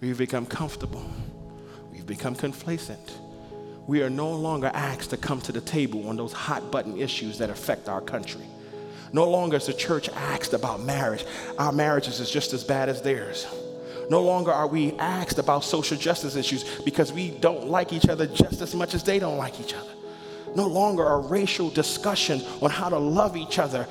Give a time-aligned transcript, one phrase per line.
[0.00, 1.04] We've become comfortable.
[1.90, 3.18] We've become complacent.
[3.88, 7.38] We are no longer asked to come to the table on those hot button issues
[7.38, 8.44] that affect our country.
[9.12, 11.24] No longer is the church asked about marriage.
[11.58, 13.46] Our marriages is just as bad as theirs.
[14.08, 18.26] No longer are we asked about social justice issues because we don't like each other
[18.26, 19.90] just as much as they don't like each other.
[20.54, 23.86] No longer are racial discussions on how to love each other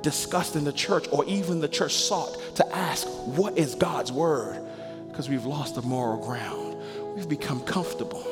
[0.00, 4.69] discussed in the church or even the church sought to ask, what is God's word?
[5.10, 6.76] Because we've lost the moral ground.
[7.14, 8.24] We've become comfortable.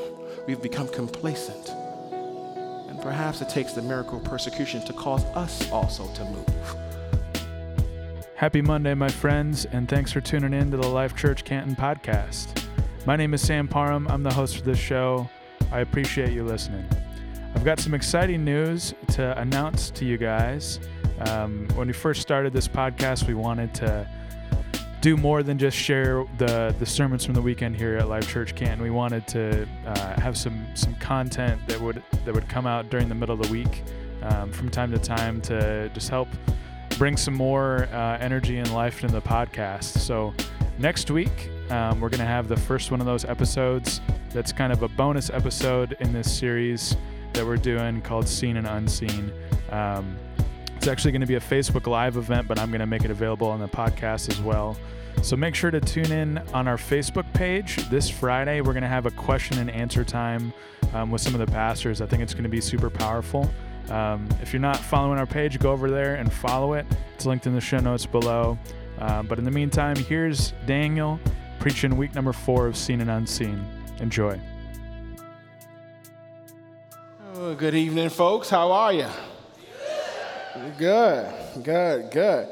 [0.46, 1.68] We've become complacent.
[2.88, 6.76] And perhaps it takes the miracle of persecution to cause us also to move.
[8.36, 12.64] Happy Monday, my friends, and thanks for tuning in to the Life Church Canton podcast.
[13.04, 14.06] My name is Sam Parham.
[14.08, 15.28] I'm the host for this show.
[15.72, 16.86] I appreciate you listening.
[17.54, 20.78] I've got some exciting news to announce to you guys.
[21.20, 24.08] Um, when we first started this podcast, we wanted to
[25.00, 28.54] do more than just share the the sermons from the weekend here at Life Church
[28.54, 28.82] Canton.
[28.82, 33.08] We wanted to uh, have some some content that would that would come out during
[33.08, 33.82] the middle of the week
[34.22, 36.28] um, from time to time to just help
[36.98, 39.84] bring some more uh, energy and life into the podcast.
[39.98, 40.34] So
[40.78, 44.00] next week, um, we're going to have the first one of those episodes.
[44.30, 46.96] That's kind of a bonus episode in this series
[47.34, 49.32] that we're doing called Seen and Unseen.
[49.70, 50.16] Um,
[50.88, 53.10] it's actually going to be a Facebook Live event, but I'm going to make it
[53.10, 54.74] available on the podcast as well.
[55.20, 58.62] So make sure to tune in on our Facebook page this Friday.
[58.62, 60.50] We're going to have a question and answer time
[60.94, 62.00] um, with some of the pastors.
[62.00, 63.50] I think it's going to be super powerful.
[63.90, 66.86] Um, if you're not following our page, go over there and follow it.
[67.14, 68.58] It's linked in the show notes below.
[68.98, 71.20] Um, but in the meantime, here's Daniel
[71.60, 73.62] preaching week number four of Seen and Unseen.
[74.00, 74.40] Enjoy.
[77.34, 78.48] Oh, good evening, folks.
[78.48, 79.08] How are you?
[80.58, 82.48] Good, good, good.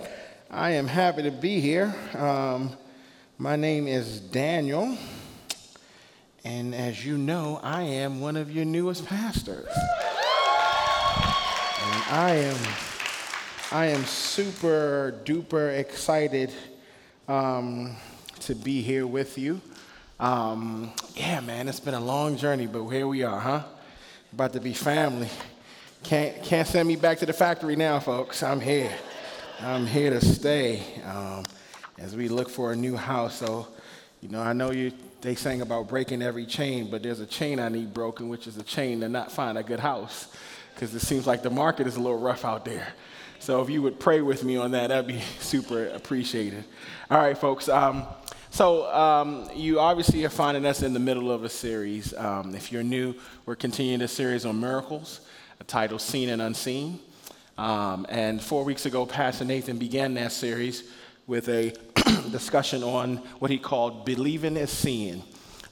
[0.49, 1.93] I am happy to be here.
[2.15, 2.73] Um,
[3.37, 4.97] my name is Daniel,
[6.45, 9.67] and as you know, I am one of your newest pastors.
[11.83, 12.57] And I am,
[13.73, 16.53] I am super duper excited
[17.27, 17.97] um,
[18.41, 19.61] to be here with you.
[20.21, 23.65] Um, yeah, man, it's been a long journey, but here we are, huh?
[24.33, 25.29] About to be family.
[26.07, 28.45] Can't, can't send me back to the factory now, folks.
[28.45, 28.93] I'm here.
[29.59, 31.43] I'm here to stay um,
[31.99, 33.35] as we look for a new house.
[33.35, 33.67] So,
[34.21, 34.93] you know, I know you.
[35.21, 38.57] They sang about breaking every chain, but there's a chain I need broken, which is
[38.57, 40.29] a chain to not find a good house
[40.73, 42.87] because it seems like the market is a little rough out there.
[43.41, 46.63] So if you would pray with me on that, that'd be super appreciated.
[47.11, 47.69] All right, folks.
[47.69, 48.05] Um,
[48.51, 52.15] so um, you obviously are finding us in the middle of a series.
[52.15, 55.23] Um, if you're new, we're continuing a series on miracles,
[55.65, 57.01] titled "Seen and Unseen."
[57.59, 60.91] Um, and four weeks ago, Pastor Nathan began that series
[61.27, 61.75] with a
[62.31, 65.23] discussion on what he called "Believing is Seeing."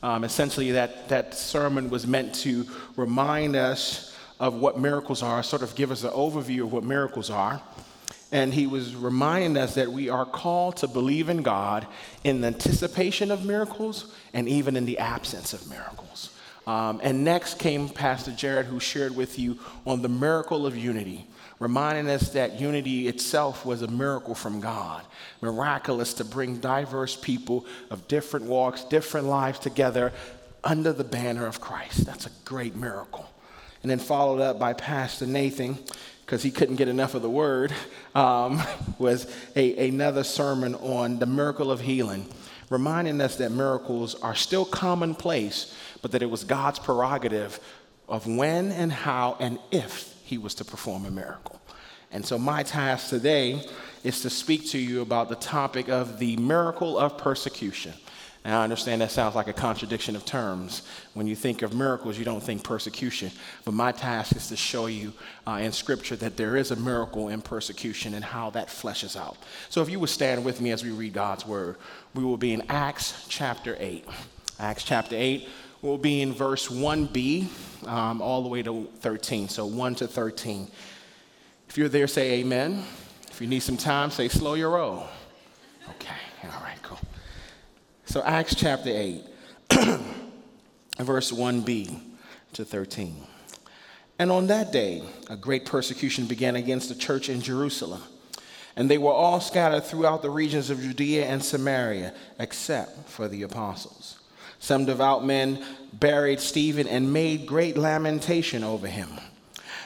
[0.03, 5.63] Um, essentially, that that sermon was meant to remind us of what miracles are, sort
[5.63, 7.63] of give us an overview of what miracles are.
[8.33, 11.87] And he was reminding us that we are called to believe in God
[12.25, 16.34] in the anticipation of miracles and even in the absence of miracles.
[16.67, 21.27] Um, and next came Pastor Jared, who shared with you on the miracle of unity,
[21.59, 25.05] reminding us that unity itself was a miracle from God,
[25.43, 30.13] miraculous to bring diverse people of different walks, different lives together
[30.63, 32.07] under the banner of Christ.
[32.07, 33.29] That's a great miracle
[33.85, 35.79] and then followed up by Pastor Nathan,
[36.25, 37.71] because he couldn't get enough of the word,
[38.15, 38.61] um,
[38.99, 42.27] was a, another sermon on the miracle of healing,
[42.71, 47.59] reminding us that miracles are still commonplace, but that it was God's prerogative
[48.11, 51.59] of when and how and if he was to perform a miracle.
[52.13, 53.67] And so, my task today
[54.03, 57.95] is to speak to you about the topic of the miracle of persecution.
[58.45, 60.83] Now, I understand that sounds like a contradiction of terms.
[61.15, 63.31] When you think of miracles, you don't think persecution.
[63.65, 65.15] But my task is to show you
[65.47, 69.39] uh, in Scripture that there is a miracle in persecution and how that fleshes out.
[69.71, 71.77] So, if you would stand with me as we read God's Word,
[72.15, 74.05] we will be in Acts chapter 8.
[74.61, 75.49] Acts chapter 8
[75.85, 77.47] will be in verse 1b
[77.87, 79.49] um, all the way to 13.
[79.49, 80.67] So, 1 to 13.
[81.69, 82.83] If you're there, say amen.
[83.31, 85.07] If you need some time, say slow your roll.
[85.91, 86.15] Okay,
[86.45, 86.99] all right, cool.
[88.07, 89.25] So, Acts chapter 8,
[91.01, 92.01] verse 1b
[92.55, 93.23] to 13.
[94.19, 98.01] And on that day, a great persecution began against the church in Jerusalem.
[98.77, 103.43] And they were all scattered throughout the regions of Judea and Samaria, except for the
[103.43, 104.21] apostles.
[104.65, 105.63] Some devout men
[105.93, 109.11] buried Stephen and made great lamentation over him.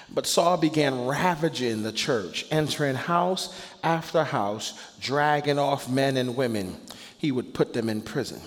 [0.08, 3.52] But Saul began ravaging the church, entering house
[3.82, 6.76] after house, dragging off men and women
[7.18, 8.40] he would put them in prison.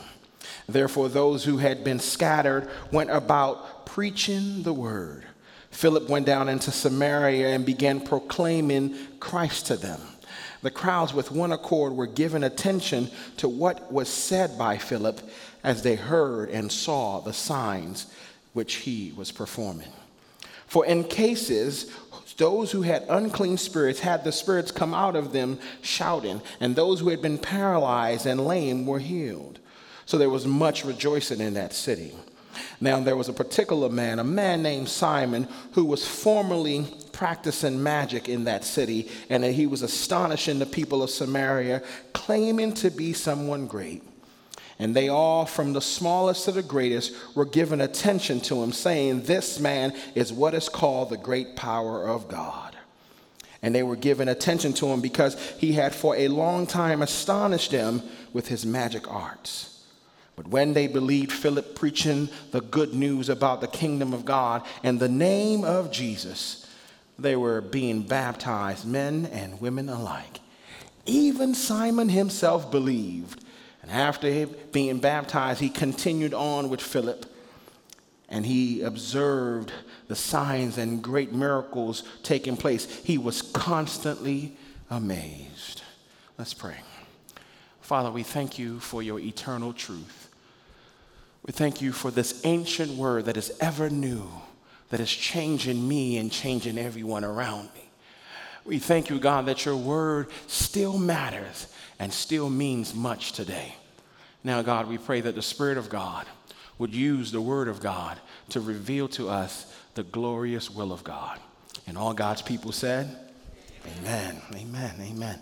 [0.69, 5.25] Therefore, those who had been scattered went about preaching the word.
[5.69, 9.99] Philip went down into Samaria and began proclaiming Christ to them.
[10.61, 15.21] The crowds, with one accord, were giving attention to what was said by Philip
[15.63, 18.07] as they heard and saw the signs
[18.53, 19.91] which he was performing.
[20.67, 21.91] For in cases,
[22.37, 26.99] those who had unclean spirits had the spirits come out of them shouting, and those
[26.99, 29.59] who had been paralyzed and lame were healed.
[30.05, 32.13] So there was much rejoicing in that city.
[32.79, 38.29] Now there was a particular man, a man named Simon, who was formerly practicing magic
[38.29, 41.83] in that city, and he was astonishing the people of Samaria,
[42.13, 44.03] claiming to be someone great.
[44.79, 49.21] And they all, from the smallest to the greatest, were giving attention to him, saying,
[49.21, 52.75] This man is what is called the great power of God.
[53.61, 57.69] And they were giving attention to him because he had for a long time astonished
[57.69, 58.01] them
[58.33, 59.70] with his magic arts.
[60.41, 64.99] But when they believed Philip preaching the good news about the kingdom of God and
[64.99, 66.67] the name of Jesus,
[67.19, 70.39] they were being baptized, men and women alike.
[71.05, 73.43] Even Simon himself believed.
[73.83, 77.27] And after being baptized, he continued on with Philip
[78.27, 79.71] and he observed
[80.07, 82.85] the signs and great miracles taking place.
[83.03, 84.53] He was constantly
[84.89, 85.83] amazed.
[86.39, 86.77] Let's pray.
[87.81, 90.20] Father, we thank you for your eternal truth.
[91.43, 94.27] We thank you for this ancient word that is ever new,
[94.89, 97.89] that is changing me and changing everyone around me.
[98.63, 103.75] We thank you, God, that your word still matters and still means much today.
[104.43, 106.27] Now, God, we pray that the Spirit of God
[106.77, 111.39] would use the word of God to reveal to us the glorious will of God.
[111.87, 113.17] And all God's people said,
[113.97, 115.39] Amen, amen, amen.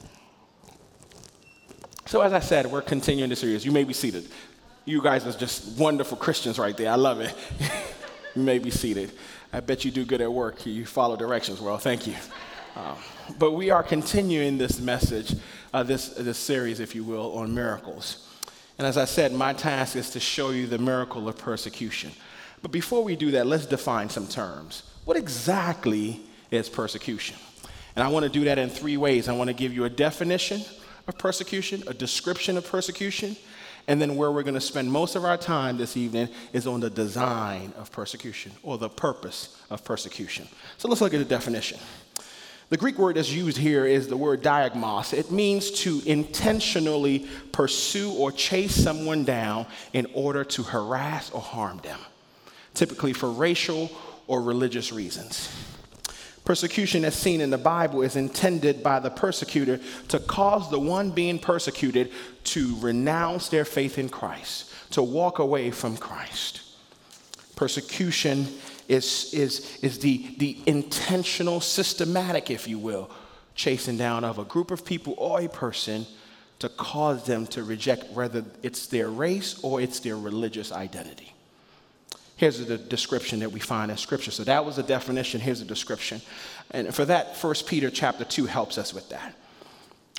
[2.06, 3.66] So, as I said, we're continuing the series.
[3.66, 4.30] You may be seated.
[4.90, 6.92] You guys are just wonderful Christians right there.
[6.92, 7.36] I love it.
[8.36, 9.12] you may be seated.
[9.54, 10.66] I bet you do good at work.
[10.66, 11.78] You follow directions well.
[11.78, 12.16] Thank you.
[12.76, 12.96] Um,
[13.38, 15.36] but we are continuing this message,
[15.76, 18.28] uh, this, this series, if you will, on miracles.
[18.80, 22.12] And as I said, my task is to show you the miracle of persecution.
[22.64, 24.82] But before we do that, let's define some terms.
[25.06, 26.20] What exactly
[26.50, 27.38] is persecution?
[27.96, 29.30] And I want to do that in three ways.
[29.30, 30.64] I want to give you a definition
[31.08, 33.36] of persecution, a description of persecution,
[33.90, 36.80] and then where we're going to spend most of our time this evening is on
[36.80, 40.48] the design of persecution or the purpose of persecution.
[40.78, 41.80] So let's look at the definition.
[42.70, 45.12] The Greek word that's used here is the word diogmos.
[45.12, 51.80] It means to intentionally pursue or chase someone down in order to harass or harm
[51.80, 52.00] them,
[52.76, 53.90] typically for racial
[54.28, 55.50] or religious reasons.
[56.50, 61.12] Persecution, as seen in the Bible, is intended by the persecutor to cause the one
[61.12, 62.12] being persecuted
[62.46, 66.62] to renounce their faith in Christ, to walk away from Christ.
[67.56, 68.48] Persecution
[68.88, 73.12] is, is, is the, the intentional, systematic, if you will,
[73.54, 76.08] chasing down of a group of people or a person
[76.58, 81.32] to cause them to reject whether it's their race or it's their religious identity.
[82.40, 84.32] Here's the description that we find in Scripture.
[84.32, 85.42] So that was the definition.
[85.42, 86.22] Here's the description.
[86.72, 89.36] And for that, First Peter chapter 2 helps us with that.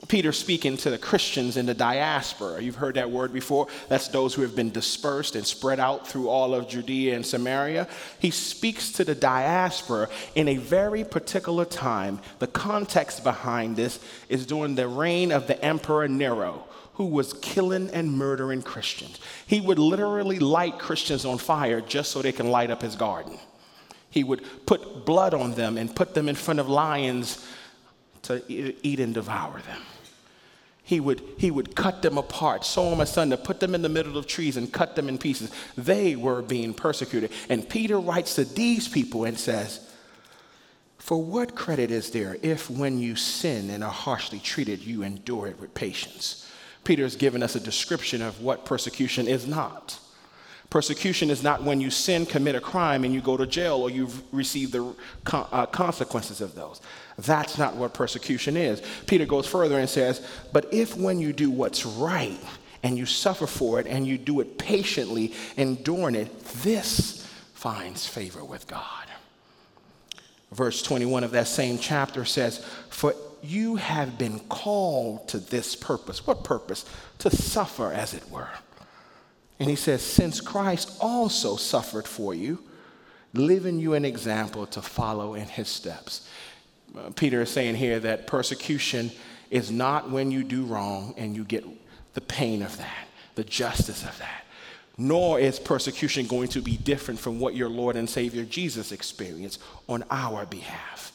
[0.07, 2.61] Peter speaking to the Christians in the diaspora.
[2.61, 3.69] You've heard that word before.
[3.89, 7.89] That's those who have been dispersed and spread out through all of Judea and Samaria.
[8.19, 12.21] He speaks to the diaspora in a very particular time.
[12.39, 16.67] The context behind this is during the reign of the Emperor Nero
[17.01, 19.21] who was killing and murdering Christians.
[19.47, 23.39] He would literally light Christians on fire just so they can light up his garden.
[24.11, 27.43] He would put blood on them and put them in front of lions
[28.25, 29.81] to eat and devour them.
[30.83, 34.19] He would, he would cut them apart, sew them asunder, put them in the middle
[34.19, 35.51] of trees and cut them in pieces.
[35.79, 37.33] They were being persecuted.
[37.49, 39.91] And Peter writes to these people and says,
[40.99, 45.47] For what credit is there if when you sin and are harshly treated, you endure
[45.47, 46.47] it with patience?
[46.85, 49.99] Peter has given us a description of what persecution is not.
[50.71, 53.91] Persecution is not when you sin, commit a crime, and you go to jail or
[53.91, 54.95] you receive the
[55.33, 56.81] uh, consequences of those.
[57.19, 58.81] That's not what persecution is.
[59.07, 62.39] Peter goes further and says, But if when you do what's right
[62.85, 68.45] and you suffer for it and you do it patiently, enduring it, this finds favor
[68.45, 69.07] with God.
[70.53, 76.27] Verse 21 of that same chapter says, For you have been called to this purpose.
[76.27, 76.85] What purpose?
[77.19, 78.49] To suffer, as it were.
[79.59, 82.63] And he says, Since Christ also suffered for you,
[83.35, 86.29] leaving you an example to follow in his steps.
[86.97, 89.11] Uh, Peter is saying here that persecution
[89.51, 91.65] is not when you do wrong and you get
[92.15, 93.07] the pain of that,
[93.37, 94.45] the justice of that.
[94.99, 99.59] nor is persecution going to be different from what your Lord and Savior Jesus experienced
[99.89, 101.13] on our behalf.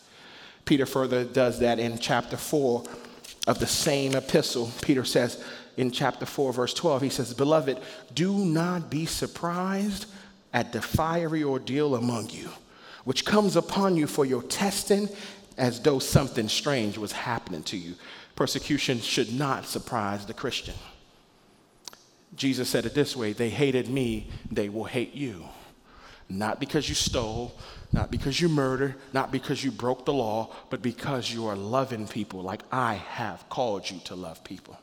[0.65, 2.83] Peter further does that in chapter 4
[3.47, 4.71] of the same epistle.
[4.81, 5.43] Peter says
[5.77, 7.79] in chapter 4, verse 12, he says, Beloved,
[8.13, 10.07] do not be surprised
[10.53, 12.49] at the fiery ordeal among you,
[13.03, 15.07] which comes upon you for your testing
[15.57, 17.95] as though something strange was happening to you.
[18.35, 20.75] Persecution should not surprise the Christian.
[22.35, 25.45] Jesus said it this way they hated me, they will hate you.
[26.27, 27.55] Not because you stole,
[27.95, 32.07] not because you murder, not because you broke the law, but because you are loving
[32.07, 34.77] people like I have called you to love people.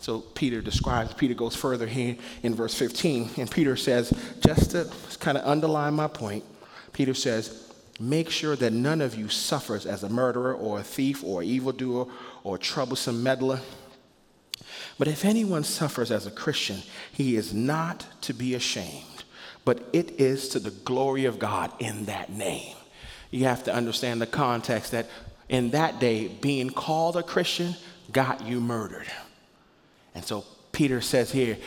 [0.00, 4.12] So Peter describes, Peter goes further here in verse 15, and Peter says,
[4.44, 4.90] just to
[5.20, 6.44] kind of underline my point,
[6.92, 7.68] Peter says,
[8.00, 12.08] Make sure that none of you suffers as a murderer or a thief or evildoer
[12.42, 13.60] or a troublesome meddler
[14.98, 16.82] but if anyone suffers as a Christian,
[17.12, 19.11] he is not to be ashamed,
[19.64, 22.76] but it is to the glory of God in that name.
[23.30, 25.06] You have to understand the context that
[25.48, 27.76] in that day, being called a Christian
[28.10, 29.06] got you murdered.
[30.14, 31.58] And so Peter says here,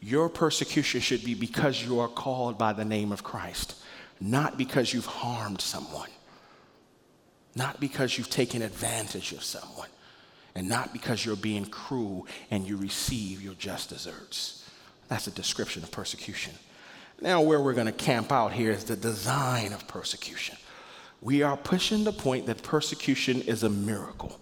[0.00, 3.76] your persecution should be because you are called by the name of Christ,
[4.20, 6.10] not because you've harmed someone,
[7.54, 9.88] not because you've taken advantage of someone
[10.54, 14.68] and not because you're being cruel and you receive your just deserts.
[15.08, 16.54] That's a description of persecution.
[17.22, 20.56] Now, where we're going to camp out here is the design of persecution.
[21.20, 24.40] We are pushing the point that persecution is a miracle.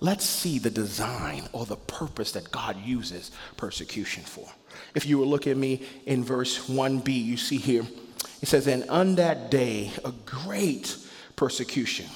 [0.00, 4.46] Let's see the design or the purpose that God uses persecution for.
[4.94, 7.86] If you will look at me in verse 1b, you see here,
[8.42, 10.96] it says, And on that day, a great
[11.36, 12.06] persecution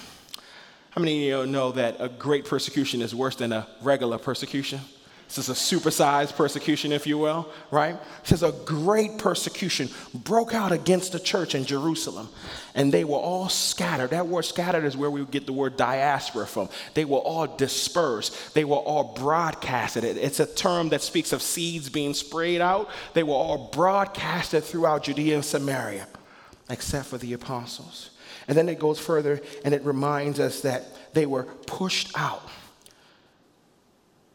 [0.98, 4.80] how many of you know that a great persecution is worse than a regular persecution?
[5.28, 7.98] This is a supersized persecution, if you will, right?
[8.22, 12.30] This is a great persecution broke out against the church in Jerusalem,
[12.74, 14.10] and they were all scattered.
[14.10, 16.70] That word scattered is where we get the word diaspora from.
[16.94, 20.02] They were all dispersed, they were all broadcasted.
[20.04, 22.88] It's a term that speaks of seeds being sprayed out.
[23.12, 26.06] They were all broadcasted throughout Judea and Samaria,
[26.70, 28.10] except for the apostles.
[28.48, 32.48] And then it goes further and it reminds us that they were pushed out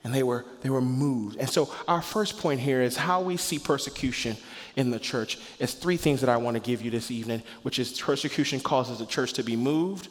[0.03, 1.37] and they were, they were moved.
[1.37, 4.35] And so, our first point here is how we see persecution
[4.75, 5.37] in the church.
[5.59, 8.99] It's three things that I want to give you this evening, which is persecution causes
[8.99, 10.09] the church to be moved,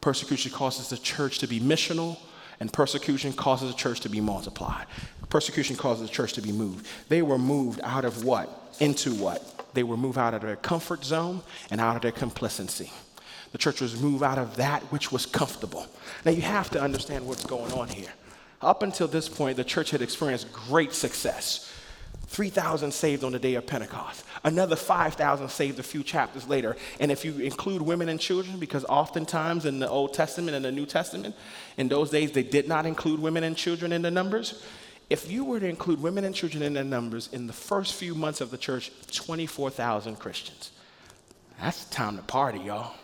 [0.00, 2.18] persecution causes the church to be missional,
[2.60, 4.86] and persecution causes the church to be multiplied.
[5.28, 6.86] Persecution causes the church to be moved.
[7.08, 8.76] They were moved out of what?
[8.80, 9.74] Into what?
[9.74, 12.90] They were moved out of their comfort zone and out of their complacency.
[13.52, 15.86] The church was moved out of that which was comfortable.
[16.24, 18.12] Now, you have to understand what's going on here.
[18.60, 21.72] Up until this point, the church had experienced great success.
[22.26, 24.24] 3,000 saved on the day of Pentecost.
[24.44, 26.76] Another 5,000 saved a few chapters later.
[27.00, 30.72] And if you include women and children, because oftentimes in the Old Testament and the
[30.72, 31.34] New Testament,
[31.76, 34.62] in those days they did not include women and children in the numbers.
[35.08, 38.14] If you were to include women and children in the numbers, in the first few
[38.14, 40.70] months of the church, 24,000 Christians.
[41.60, 42.94] That's time to party, y'all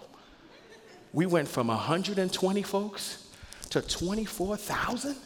[1.14, 3.28] we went from 120 folks
[3.70, 5.16] to 24,000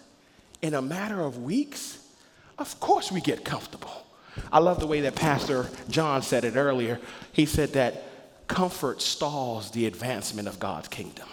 [0.62, 2.04] in a matter of weeks,
[2.58, 4.04] of course we get comfortable.
[4.52, 7.00] I love the way that Pastor John said it earlier.
[7.32, 8.04] He said that
[8.46, 11.28] comfort stalls the advancement of God's kingdom.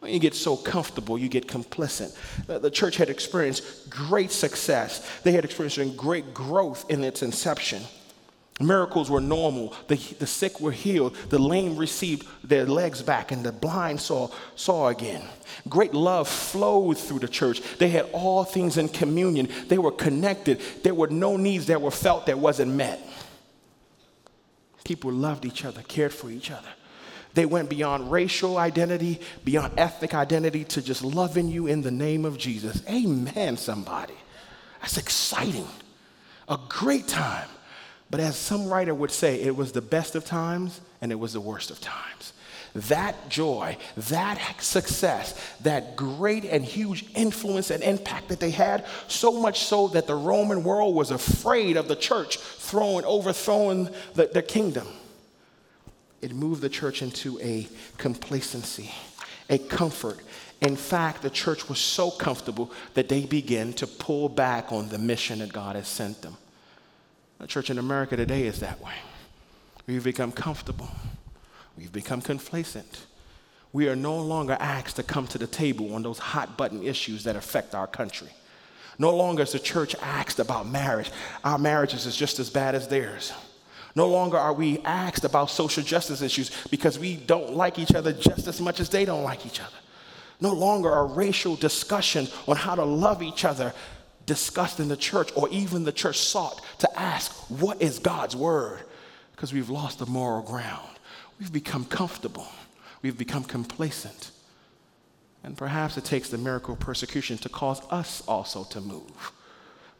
[0.00, 2.14] When you get so comfortable, you get complacent.
[2.46, 7.82] The church had experienced great success, they had experienced great growth in its inception.
[8.60, 9.74] Miracles were normal.
[9.88, 11.16] The, the sick were healed.
[11.28, 15.22] The lame received their legs back, and the blind saw, saw again.
[15.68, 17.60] Great love flowed through the church.
[17.78, 19.48] They had all things in communion.
[19.66, 20.60] They were connected.
[20.84, 23.00] There were no needs that were felt that wasn't met.
[24.84, 26.68] People loved each other, cared for each other.
[27.32, 32.24] They went beyond racial identity, beyond ethnic identity, to just loving you in the name
[32.24, 32.82] of Jesus.
[32.88, 34.14] Amen, somebody.
[34.80, 35.66] That's exciting.
[36.48, 37.48] A great time.
[38.10, 41.32] But as some writer would say, it was the best of times and it was
[41.32, 42.32] the worst of times.
[42.74, 49.40] That joy, that success, that great and huge influence and impact that they had, so
[49.40, 54.42] much so that the Roman world was afraid of the church throwing, overthrowing the, the
[54.42, 54.88] kingdom.
[56.20, 58.90] It moved the church into a complacency,
[59.48, 60.18] a comfort.
[60.60, 64.98] In fact, the church was so comfortable that they began to pull back on the
[64.98, 66.36] mission that God has sent them.
[67.44, 68.94] The church in America today is that way.
[69.86, 70.88] We've become comfortable,
[71.76, 73.04] we've become complacent.
[73.70, 77.22] We are no longer asked to come to the table on those hot button issues
[77.24, 78.30] that affect our country.
[78.98, 81.10] No longer is the church asked about marriage.
[81.44, 83.30] Our marriages is just as bad as theirs.
[83.94, 88.14] No longer are we asked about social justice issues because we don't like each other
[88.14, 89.76] just as much as they don't like each other.
[90.40, 93.74] No longer are racial discussions on how to love each other
[94.26, 98.80] discussed in the church or even the church sought to ask, what is God's word?
[99.32, 100.88] Because we've lost the moral ground.
[101.38, 102.46] We've become comfortable.
[103.02, 104.30] We've become complacent.
[105.42, 109.32] And perhaps it takes the miracle of persecution to cause us also to move.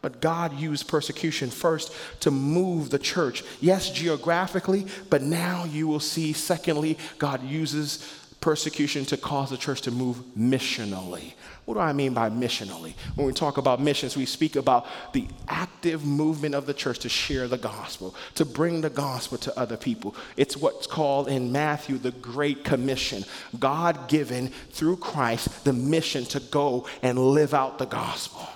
[0.01, 3.43] But God used persecution first to move the church.
[3.61, 9.81] Yes, geographically, but now you will see, secondly, God uses persecution to cause the church
[9.81, 11.33] to move missionally.
[11.65, 12.93] What do I mean by missionally?
[13.15, 17.09] When we talk about missions, we speak about the active movement of the church to
[17.09, 20.15] share the gospel, to bring the gospel to other people.
[20.37, 23.25] It's what's called in Matthew the Great Commission.
[23.59, 28.47] God given through Christ the mission to go and live out the gospel.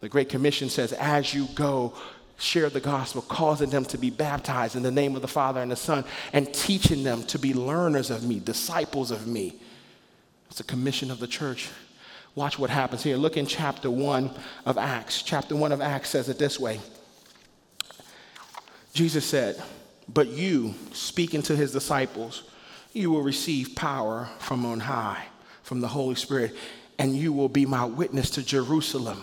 [0.00, 1.92] The Great Commission says, as you go,
[2.44, 5.70] share the gospel, causing them to be baptized in the name of the Father and
[5.70, 9.54] the Son, and teaching them to be learners of me, disciples of me.
[10.50, 11.68] It's a commission of the church.
[12.34, 13.16] Watch what happens here.
[13.16, 14.30] Look in chapter 1
[14.66, 15.22] of Acts.
[15.22, 16.80] Chapter 1 of Acts says it this way
[18.92, 19.60] Jesus said,
[20.12, 22.44] But you, speaking to his disciples,
[22.92, 25.24] you will receive power from on high,
[25.62, 26.54] from the Holy Spirit,
[26.98, 29.22] and you will be my witness to Jerusalem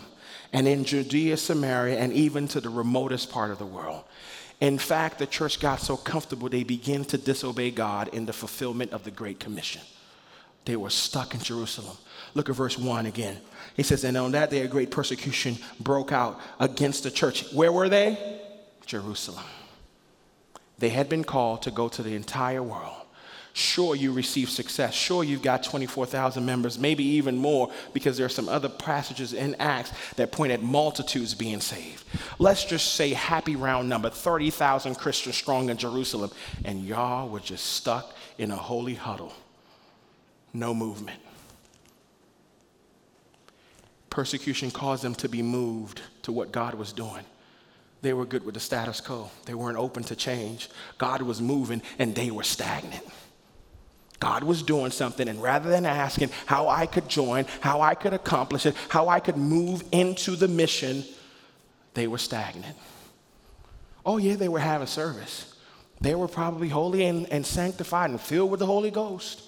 [0.54, 4.04] and in Judea, Samaria, and even to the remotest part of the world.
[4.60, 8.92] In fact, the church got so comfortable they began to disobey God in the fulfillment
[8.92, 9.82] of the Great Commission.
[10.66, 11.98] They were stuck in Jerusalem.
[12.36, 13.38] Look at verse 1 again.
[13.76, 17.52] He says, And on that day, a great persecution broke out against the church.
[17.52, 18.42] Where were they?
[18.86, 19.46] Jerusalem.
[20.78, 23.01] They had been called to go to the entire world
[23.54, 24.94] Sure, you receive success.
[24.94, 29.56] Sure, you've got 24,000 members, maybe even more, because there are some other passages in
[29.56, 32.06] Acts that point at multitudes being saved.
[32.40, 36.32] Let's just say, happy round number 30,000 Christians strong in Jerusalem,
[36.64, 39.34] and y'all were just stuck in a holy huddle.
[40.54, 41.20] No movement.
[44.10, 47.24] Persecution caused them to be moved to what God was doing.
[48.02, 49.30] They were good with the status quo.
[49.46, 50.70] They weren't open to change.
[50.98, 53.04] God was moving and they were stagnant.
[54.22, 58.14] God was doing something, and rather than asking how I could join, how I could
[58.14, 61.04] accomplish it, how I could move into the mission,
[61.96, 62.78] they were stagnant.
[64.06, 65.56] Oh, yeah, they were having service.
[66.02, 69.42] They were probably holy and, and sanctified and filled with the Holy Ghost.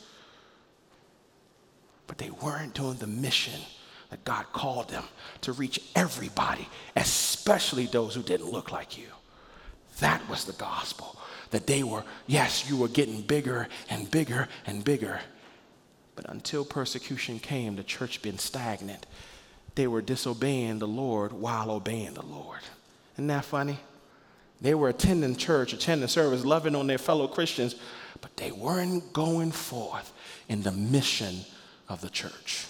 [2.08, 3.62] But they weren't doing the mission
[4.10, 5.04] that God called them
[5.42, 9.08] to reach everybody, especially those who didn't look like you.
[10.00, 11.20] That was the gospel
[11.54, 15.20] that they were, yes, you were getting bigger and bigger and bigger.
[16.16, 19.06] But until persecution came, the church been stagnant.
[19.76, 22.62] They were disobeying the Lord while obeying the Lord.
[23.14, 23.78] Isn't that funny?
[24.62, 27.76] They were attending church, attending service, loving on their fellow Christians,
[28.20, 30.12] but they weren't going forth
[30.50, 31.36] in the mission
[31.88, 32.66] of the church.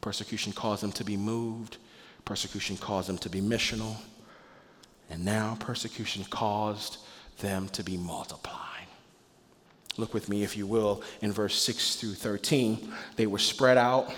[0.00, 1.78] Persecution caused them to be moved,
[2.24, 3.96] persecution caused them to be missional,
[5.10, 6.98] and now persecution caused
[7.38, 8.66] them to be multiplied.
[9.98, 12.92] Look with me, if you will, in verse 6 through 13.
[13.16, 14.12] They were spread out,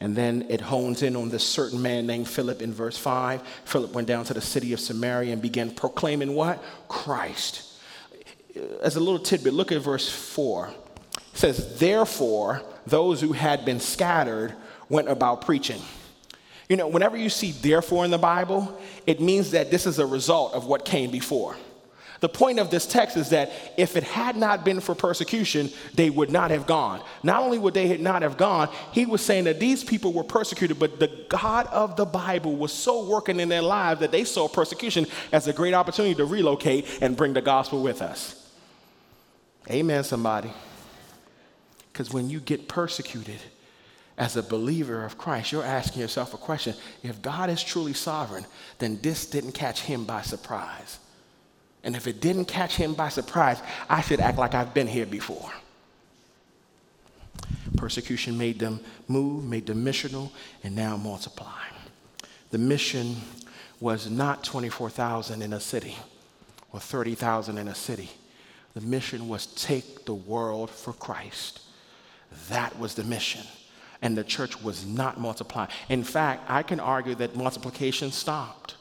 [0.00, 3.42] and then it hones in on this certain man named Philip in verse 5.
[3.64, 6.62] Philip went down to the city of Samaria and began proclaiming what?
[6.88, 7.78] Christ.
[8.56, 10.68] Uh, as a little tidbit, look at verse 4.
[11.16, 14.54] It says, Therefore, those who had been scattered
[14.88, 15.80] went about preaching.
[16.68, 20.06] You know, whenever you see therefore in the Bible, it means that this is a
[20.06, 21.56] result of what came before.
[22.24, 26.08] The point of this text is that if it had not been for persecution, they
[26.08, 27.02] would not have gone.
[27.22, 30.78] Not only would they not have gone, he was saying that these people were persecuted,
[30.78, 34.48] but the God of the Bible was so working in their lives that they saw
[34.48, 38.50] persecution as a great opportunity to relocate and bring the gospel with us.
[39.70, 40.50] Amen, somebody.
[41.92, 43.42] Because when you get persecuted
[44.16, 48.46] as a believer of Christ, you're asking yourself a question if God is truly sovereign,
[48.78, 51.00] then this didn't catch him by surprise.
[51.84, 55.06] And if it didn't catch him by surprise, I should act like I've been here
[55.06, 55.52] before.
[57.76, 60.30] Persecution made them move, made them missional,
[60.62, 61.62] and now multiply.
[62.50, 63.16] The mission
[63.80, 65.96] was not 24,000 in a city
[66.72, 68.10] or 30,000 in a city.
[68.72, 71.60] The mission was take the world for Christ.
[72.48, 73.42] That was the mission.
[74.00, 75.70] And the church was not multiplying.
[75.88, 78.74] In fact, I can argue that multiplication stopped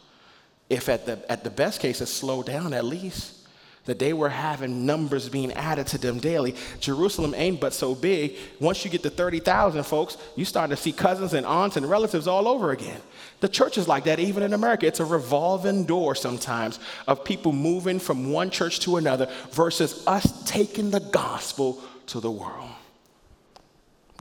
[0.73, 3.39] if at the, at the best case it slowed down at least.
[3.85, 6.55] that they were having numbers being added to them daily.
[6.79, 8.37] Jerusalem ain't but so big.
[8.61, 12.25] Once you get to 30,000 folks, you start to see cousins and aunts and relatives
[12.25, 13.01] all over again.
[13.41, 14.87] The church is like that even in America.
[14.87, 20.45] It's a revolving door sometimes of people moving from one church to another versus us
[20.45, 22.69] taking the gospel to the world.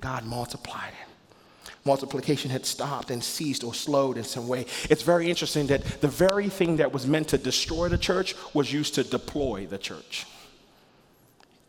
[0.01, 1.12] God multiplied it
[1.85, 4.67] multiplication had stopped and ceased or slowed in some way.
[4.89, 8.73] It's very interesting that the very thing that was meant to destroy the church was
[8.73, 10.27] used to deploy the church.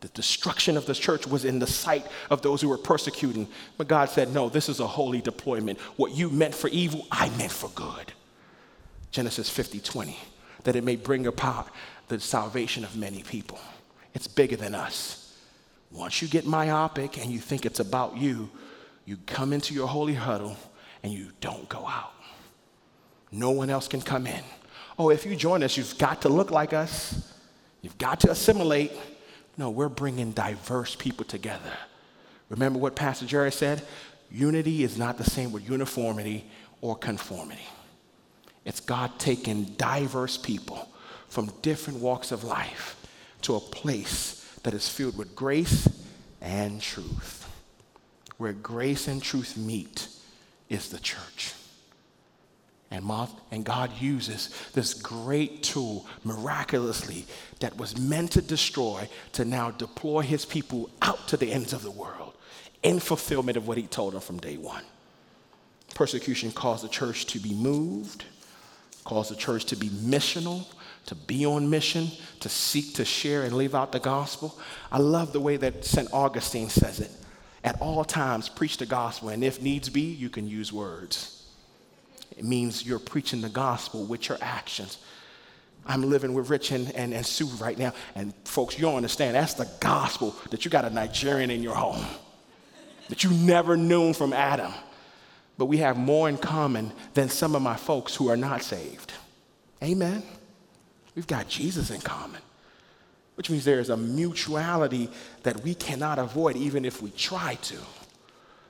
[0.01, 3.47] The destruction of the church was in the sight of those who were persecuting.
[3.77, 5.79] But God said, No, this is a holy deployment.
[5.95, 8.11] What you meant for evil, I meant for good.
[9.11, 10.17] Genesis 50 20,
[10.65, 11.69] that it may bring about
[12.09, 13.59] the salvation of many people.
[14.13, 15.33] It's bigger than us.
[15.89, 18.49] Once you get myopic and you think it's about you,
[19.05, 20.57] you come into your holy huddle
[21.01, 22.13] and you don't go out.
[23.31, 24.43] No one else can come in.
[24.97, 27.33] Oh, if you join us, you've got to look like us.
[27.81, 28.91] You've got to assimilate.
[29.57, 31.73] No, we're bringing diverse people together.
[32.49, 33.81] Remember what Pastor Jerry said?
[34.31, 36.45] Unity is not the same with uniformity
[36.81, 37.67] or conformity.
[38.65, 40.87] It's God taking diverse people
[41.27, 42.95] from different walks of life
[43.41, 45.89] to a place that is filled with grace
[46.39, 47.42] and truth
[48.43, 50.09] where grace and truth meet
[50.67, 51.53] is the church.
[52.91, 53.09] And,
[53.51, 57.25] and God uses this great tool miraculously
[57.61, 61.83] that was meant to destroy to now deploy his people out to the ends of
[61.83, 62.33] the world
[62.83, 64.83] in fulfillment of what he told them from day one.
[65.95, 68.25] Persecution caused the church to be moved,
[69.05, 70.65] caused the church to be missional,
[71.05, 72.09] to be on mission,
[72.41, 74.59] to seek to share and live out the gospel.
[74.91, 76.09] I love the way that St.
[76.11, 77.11] Augustine says it
[77.63, 81.45] at all times preach the gospel, and if needs be, you can use words.
[82.37, 84.97] It means you're preaching the gospel with your actions.
[85.85, 89.35] I'm living with Rich and, and, and Sue right now, and folks, you don't understand.
[89.35, 92.05] That's the gospel that you got a Nigerian in your home
[93.09, 94.71] that you never knew from Adam.
[95.57, 99.13] But we have more in common than some of my folks who are not saved.
[99.83, 100.23] Amen.
[101.15, 102.41] We've got Jesus in common
[103.35, 105.09] which means there is a mutuality
[105.43, 107.77] that we cannot avoid even if we try to.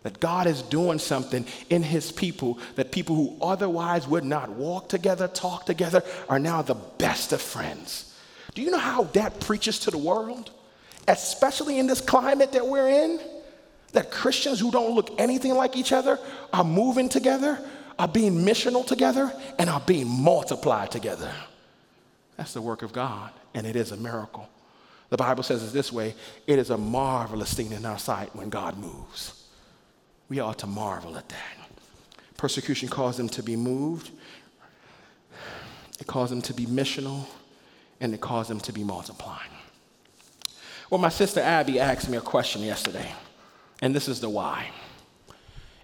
[0.04, 4.90] That God is doing something in his people that people who otherwise would not walk
[4.90, 8.14] together, talk together, are now the best of friends.
[8.54, 10.52] Do you know how that preaches to the world?
[11.08, 13.20] Especially in this climate that we're in,
[13.94, 16.20] that Christians who don't look anything like each other
[16.52, 17.60] are moving together,
[17.98, 21.32] are being missional together, and are being multiplied together.
[22.38, 24.50] That's the work of God, and it is a miracle.
[25.10, 26.16] The Bible says it this way
[26.48, 29.48] it is a marvelous thing in our sight when God moves.
[30.30, 31.58] We ought to marvel at that.
[32.38, 34.12] Persecution caused them to be moved,
[36.00, 37.28] it caused them to be missional,
[38.00, 39.52] and it caused them to be multiplying.
[40.90, 43.12] Well, my sister Abby asked me a question yesterday,
[43.82, 44.68] and this is the why.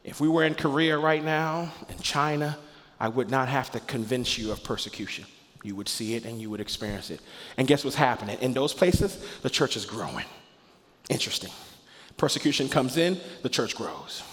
[0.04, 2.58] If we were in Korea right now, in China,
[3.00, 5.26] I would not have to convince you of persecution.
[5.64, 7.20] You would see it and you would experience it.
[7.58, 8.38] And guess what's happening?
[8.40, 10.26] In those places, the church is growing.
[11.10, 11.52] Interesting.
[12.18, 14.24] Persecution comes in, the church grows.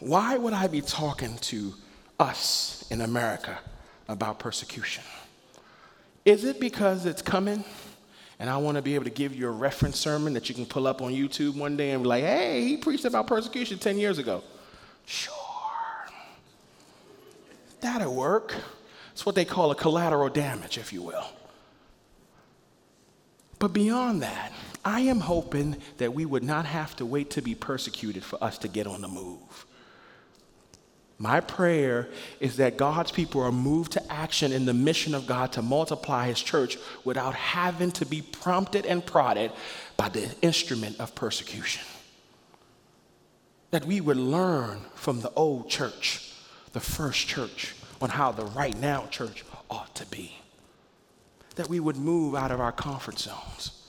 [0.00, 1.74] Why would I be talking to
[2.18, 3.58] us in America
[4.08, 5.04] about persecution?
[6.24, 7.64] Is it because it's coming
[8.38, 10.66] and I want to be able to give you a reference sermon that you can
[10.66, 13.98] pull up on YouTube one day and be like, hey, he preached about persecution 10
[13.98, 14.42] years ago?
[15.06, 15.34] Sure.
[17.80, 18.54] That'll work.
[19.12, 21.26] It's what they call a collateral damage, if you will.
[23.58, 24.52] But beyond that,
[24.84, 28.58] I am hoping that we would not have to wait to be persecuted for us
[28.58, 29.66] to get on the move.
[31.18, 32.08] My prayer
[32.40, 36.26] is that God's people are moved to action in the mission of God to multiply
[36.26, 39.52] His church without having to be prompted and prodded
[39.96, 41.84] by the instrument of persecution.
[43.70, 46.32] That we would learn from the old church,
[46.72, 50.36] the first church, on how the right now church ought to be.
[51.56, 53.86] That we would move out of our comfort zones,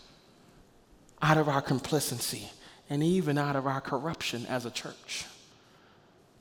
[1.22, 2.50] out of our complacency,
[2.90, 5.26] and even out of our corruption as a church,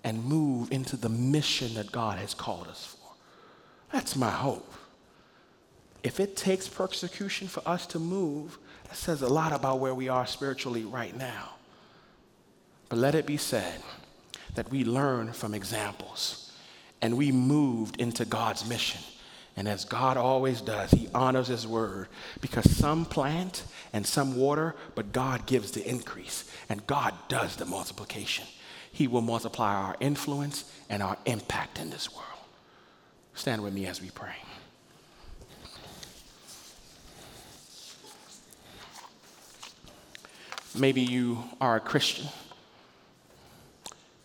[0.05, 3.13] and move into the mission that God has called us for.
[3.93, 4.73] That's my hope.
[6.03, 8.59] If it takes persecution for us to move,
[8.89, 11.51] that says a lot about where we are spiritually right now.
[12.89, 13.81] But let it be said
[14.57, 16.42] that we learn from examples
[17.03, 19.01] and we moved into God's mission.
[19.57, 22.07] And as God always does, He honors His word
[22.41, 27.67] because some plant and some water, but God gives the increase and God does the
[27.67, 28.47] multiplication.
[28.93, 32.29] He will multiply our influence and our impact in this world.
[33.35, 34.37] Stand with me as we pray.
[40.75, 42.27] Maybe you are a Christian,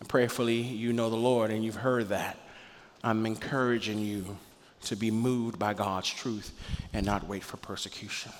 [0.00, 2.38] and prayerfully, you know the Lord and you've heard that.
[3.08, 4.36] I'm encouraging you
[4.82, 6.52] to be moved by God's truth
[6.92, 8.32] and not wait for persecution.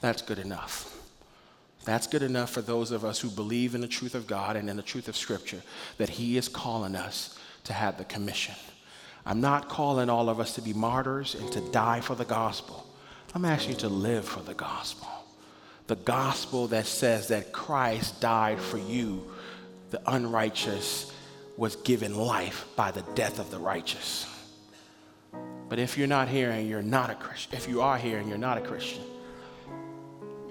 [0.00, 0.96] That's good enough.
[1.84, 4.70] That's good enough for those of us who believe in the truth of God and
[4.70, 5.60] in the truth of Scripture
[5.98, 8.54] that He is calling us to have the commission.
[9.24, 12.86] I'm not calling all of us to be martyrs and to die for the gospel.
[13.34, 15.08] I'm asking you to live for the gospel.
[15.88, 19.32] The gospel that says that Christ died for you,
[19.90, 21.12] the unrighteous,
[21.56, 24.26] was given life by the death of the righteous.
[25.68, 28.28] But if you're not here and you're not a Christian, if you are here and
[28.28, 29.02] you're not a Christian,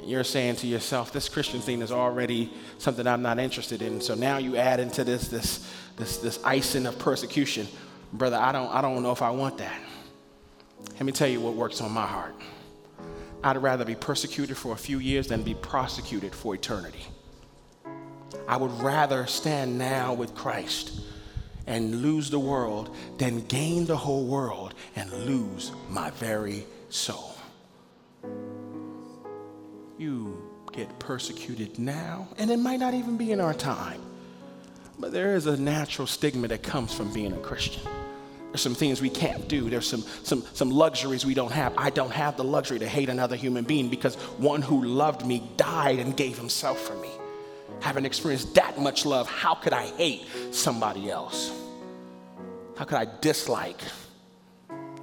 [0.03, 4.01] you're saying to yourself, this Christian thing is already something I'm not interested in.
[4.01, 7.67] So now you add into this this this this icing of persecution.
[8.13, 9.79] Brother, I don't I don't know if I want that.
[10.93, 12.35] Let me tell you what works on my heart.
[13.43, 17.05] I'd rather be persecuted for a few years than be prosecuted for eternity.
[18.47, 20.99] I would rather stand now with Christ
[21.67, 27.35] and lose the world than gain the whole world and lose my very soul.
[29.97, 34.01] You get persecuted now, and it might not even be in our time,
[34.99, 37.81] but there is a natural stigma that comes from being a Christian.
[38.51, 39.69] There's some things we can't do.
[39.69, 41.73] There's some, some, some luxuries we don't have.
[41.77, 45.43] I don't have the luxury to hate another human being because one who loved me
[45.57, 47.09] died and gave himself for me.
[47.81, 51.51] Having experienced that much love, how could I hate somebody else?
[52.77, 53.79] How could I dislike?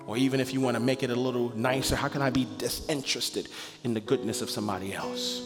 [0.06, 2.46] Or even if you want to make it a little nicer, how can I be
[2.58, 3.48] disinterested
[3.84, 5.42] in the goodness of somebody else?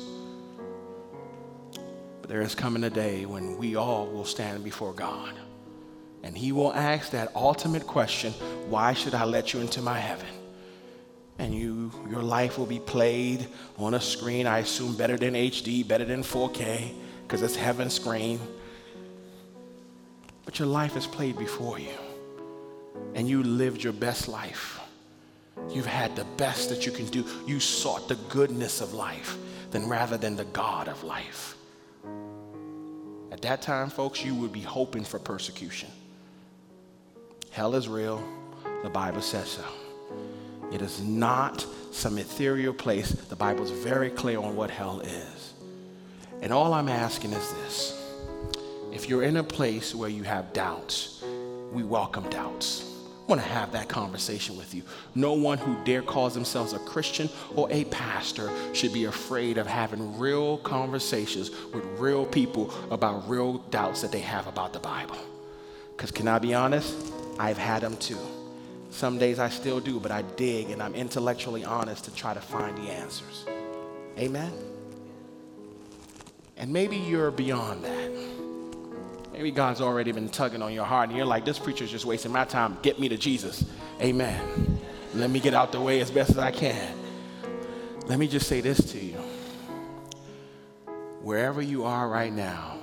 [2.20, 5.35] But there is coming a day when we all will stand before God.
[6.22, 8.33] And He will ask that ultimate question
[8.68, 10.26] why should I let you into my heaven?
[11.38, 15.87] And you, your life will be played on a screen, I assume better than HD,
[15.87, 16.94] better than 4K,
[17.27, 18.41] because it's heaven screen.
[20.45, 21.95] But your life is played before you
[23.15, 24.81] and you lived your best life.
[25.71, 27.25] You've had the best that you can do.
[27.47, 29.37] You sought the goodness of life
[29.71, 31.57] than rather than the God of life.
[33.33, 35.91] At that time, folks, you would be hoping for persecution.
[37.51, 38.23] Hell is real.
[38.83, 39.65] The Bible says so.
[40.73, 43.11] It is not some ethereal place.
[43.11, 45.55] The Bible is very clear on what hell is.
[46.42, 48.03] And all I'm asking is this
[48.92, 51.22] if you're in a place where you have doubts,
[51.72, 52.92] we welcome doubts.
[53.27, 54.85] I want to have that conversation with you.
[55.16, 59.66] No one who dare calls themselves a Christian or a pastor should be afraid of
[59.66, 65.18] having real conversations with real people about real doubts that they have about the Bible.
[65.96, 66.94] Because, can I be honest?
[67.38, 68.18] I've had them too.
[68.90, 72.40] Some days I still do, but I dig and I'm intellectually honest to try to
[72.40, 73.44] find the answers.
[74.16, 74.53] Amen?
[76.57, 78.11] And maybe you're beyond that.
[79.33, 82.33] Maybe God's already been tugging on your heart and you're like, this preacher's just wasting
[82.33, 82.79] my time.
[82.81, 83.66] Get me to Jesus.
[84.01, 84.81] Amen.
[85.14, 86.97] Let me get out the way as best as I can.
[88.07, 89.19] Let me just say this to you.
[91.21, 92.79] Wherever you are right now,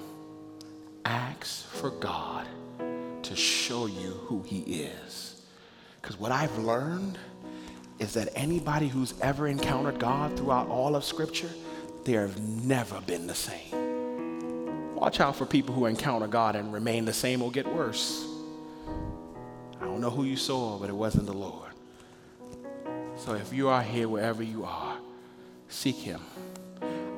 [1.06, 2.46] ask for God
[3.24, 5.42] to show you who He is.
[6.02, 7.18] Because what I've learned
[8.00, 11.50] is that anybody who's ever encountered God throughout all of Scripture,
[12.06, 14.96] they have never been the same.
[14.96, 18.26] Watch out for people who encounter God and remain the same or get worse.
[19.82, 21.72] I don't know who you saw, but it wasn't the Lord.
[23.16, 24.98] So if you are here, wherever you are,
[25.70, 26.22] seek Him.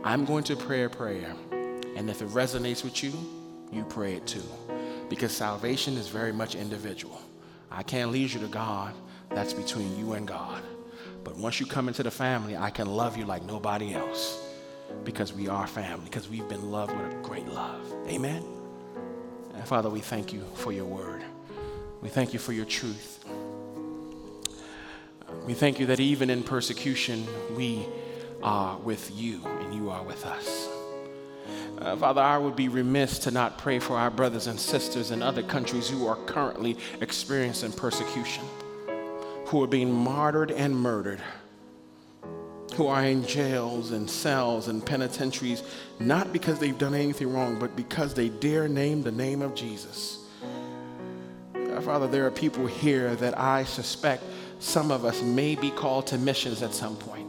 [0.03, 1.33] I'm going to pray a prayer,
[1.95, 3.13] and if it resonates with you,
[3.71, 4.43] you pray it too.
[5.09, 7.19] Because salvation is very much individual.
[7.71, 8.93] I can't lead you to God,
[9.29, 10.61] that's between you and God.
[11.23, 14.44] But once you come into the family, I can love you like nobody else
[15.03, 17.85] because we are family, because we've been loved with a great love.
[18.07, 18.43] Amen?
[19.53, 21.23] And Father, we thank you for your word.
[22.01, 23.23] We thank you for your truth.
[25.45, 27.85] We thank you that even in persecution, we
[28.43, 30.69] are with you and you are with us.
[31.79, 35.21] Uh, Father, I would be remiss to not pray for our brothers and sisters in
[35.21, 38.43] other countries who are currently experiencing persecution,
[39.47, 41.21] who are being martyred and murdered
[42.75, 45.63] who are in jails and cells and penitentiaries,
[45.99, 50.19] not because they've done anything wrong, but because they dare name the name of Jesus.
[51.81, 54.23] Father, there are people here that I suspect
[54.59, 57.27] some of us may be called to missions at some point.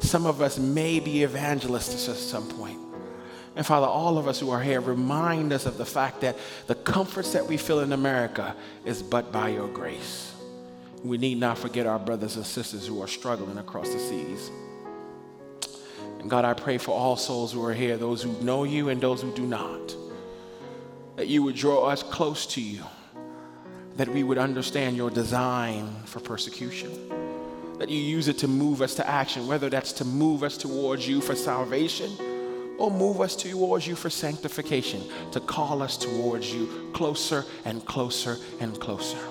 [0.00, 2.78] Some of us may be evangelists at some point.
[3.54, 6.74] And Father, all of us who are here, remind us of the fact that the
[6.74, 10.34] comforts that we feel in America is but by your grace.
[11.02, 14.50] We need not forget our brothers and sisters who are struggling across the seas.
[16.26, 19.00] And God, I pray for all souls who are here, those who know you and
[19.00, 19.94] those who do not,
[21.14, 22.82] that you would draw us close to you,
[23.94, 26.90] that we would understand your design for persecution,
[27.78, 31.06] that you use it to move us to action, whether that's to move us towards
[31.06, 32.10] you for salvation
[32.76, 38.36] or move us towards you for sanctification, to call us towards you closer and closer
[38.58, 39.28] and closer.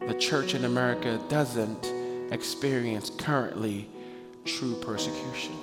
[0.00, 1.92] The church in America doesn't
[2.32, 3.88] experience currently
[4.46, 5.54] true persecution.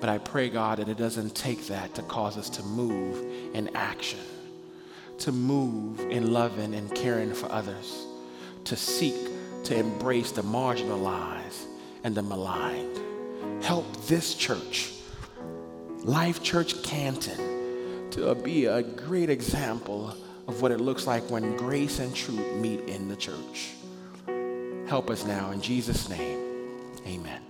[0.00, 3.74] But I pray, God, that it doesn't take that to cause us to move in
[3.74, 4.18] action,
[5.18, 8.06] to move in loving and caring for others,
[8.64, 9.14] to seek
[9.64, 11.66] to embrace the marginalized
[12.04, 12.98] and the maligned.
[13.62, 14.92] Help this church,
[16.04, 20.14] Life Church Canton, to be a great example
[20.48, 23.70] of what it looks like when grace and truth meet in the church.
[24.88, 25.52] Help us now.
[25.52, 26.38] In Jesus' name,
[27.06, 27.41] amen.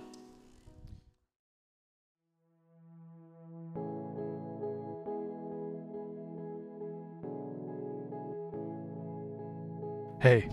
[10.23, 10.47] Hey,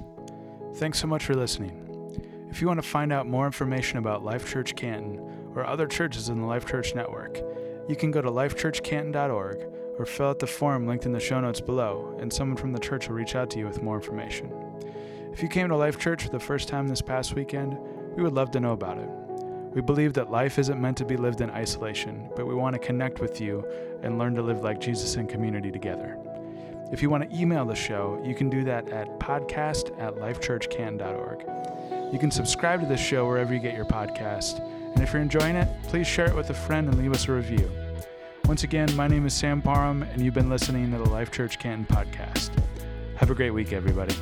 [0.78, 1.86] thanks so much for listening.
[2.50, 5.20] If you want to find out more information about Life Church Canton
[5.54, 7.38] or other churches in the Life Church Network,
[7.88, 9.58] you can go to lifechurchcanton.org
[9.96, 12.80] or fill out the form linked in the show notes below, and someone from the
[12.80, 14.50] church will reach out to you with more information.
[15.32, 17.78] If you came to Life Church for the first time this past weekend,
[18.16, 19.08] we would love to know about it.
[19.72, 22.80] We believe that life isn't meant to be lived in isolation, but we want to
[22.80, 23.64] connect with you
[24.02, 26.18] and learn to live like Jesus in community together.
[26.92, 32.12] If you want to email the show, you can do that at podcast at lifechurchcanton.org.
[32.12, 34.58] You can subscribe to this show wherever you get your podcast.
[34.94, 37.32] And if you're enjoying it, please share it with a friend and leave us a
[37.32, 37.70] review.
[38.46, 41.60] Once again, my name is Sam Parham, and you've been listening to the Life Church
[41.60, 42.50] Canton podcast.
[43.14, 44.14] Have a great week, everybody.